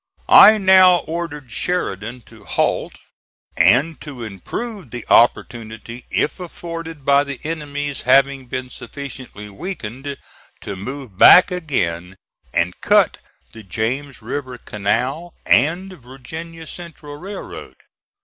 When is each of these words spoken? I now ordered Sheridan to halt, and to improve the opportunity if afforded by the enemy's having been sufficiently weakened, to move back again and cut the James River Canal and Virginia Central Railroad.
I 0.33 0.57
now 0.57 0.97
ordered 1.01 1.51
Sheridan 1.51 2.21
to 2.21 2.43
halt, 2.43 2.97
and 3.55 4.01
to 4.01 4.23
improve 4.23 4.89
the 4.89 5.05
opportunity 5.11 6.05
if 6.09 6.39
afforded 6.39 7.05
by 7.05 7.23
the 7.23 7.39
enemy's 7.43 8.01
having 8.01 8.47
been 8.47 8.71
sufficiently 8.71 9.47
weakened, 9.47 10.17
to 10.61 10.75
move 10.75 11.19
back 11.19 11.51
again 11.51 12.15
and 12.51 12.81
cut 12.81 13.17
the 13.53 13.61
James 13.61 14.23
River 14.23 14.57
Canal 14.57 15.35
and 15.45 15.93
Virginia 15.93 16.65
Central 16.65 17.15
Railroad. 17.17 17.75